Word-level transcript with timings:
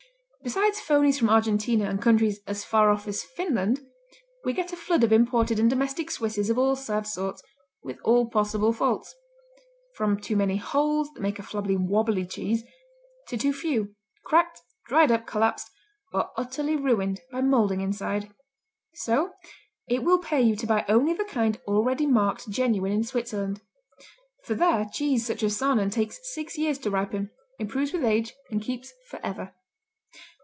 Besides 0.43 0.79
phonies 0.79 1.19
from 1.19 1.29
Argentina 1.29 1.85
and 1.87 2.01
countries 2.01 2.39
as 2.47 2.63
far 2.65 2.89
off 2.89 3.07
as 3.07 3.21
Finland, 3.21 3.81
we 4.43 4.53
get 4.53 4.73
a 4.73 4.75
flood 4.75 5.03
of 5.03 5.13
imported 5.13 5.59
and 5.59 5.69
domestic 5.69 6.09
Swisses 6.09 6.49
of 6.49 6.57
all 6.57 6.75
sad 6.75 7.05
sorts, 7.05 7.43
with 7.83 7.99
all 8.03 8.27
possible 8.27 8.73
faults 8.73 9.13
from 9.95 10.19
too 10.19 10.35
many 10.35 10.57
holes, 10.57 11.11
that 11.13 11.21
make 11.21 11.37
a 11.37 11.43
flabby, 11.43 11.77
wobbly 11.77 12.25
cheese, 12.25 12.63
to 13.27 13.37
too 13.37 13.53
few 13.53 13.93
cracked, 14.25 14.59
dried 14.87 15.11
up, 15.11 15.27
collapsed 15.27 15.69
or 16.11 16.31
utterly 16.35 16.75
ruined 16.75 17.21
by 17.31 17.39
molding 17.41 17.79
inside. 17.81 18.33
So 18.95 19.33
it 19.87 20.01
will 20.03 20.17
pay 20.17 20.41
you 20.41 20.55
to 20.55 20.65
buy 20.65 20.85
only 20.89 21.13
the 21.13 21.25
kind 21.25 21.61
already 21.67 22.07
marked 22.07 22.49
genuine 22.49 22.91
in 22.91 23.03
Switzerland. 23.03 23.61
For 24.41 24.55
there 24.55 24.87
cheese 24.91 25.23
such 25.23 25.43
as 25.43 25.55
Saanen 25.55 25.91
takes 25.91 26.19
six 26.33 26.57
years 26.57 26.79
to 26.79 26.89
ripen, 26.89 27.29
improves 27.59 27.93
with 27.93 28.03
age, 28.03 28.33
and 28.49 28.59
keeps 28.59 28.91
forever. 29.07 29.53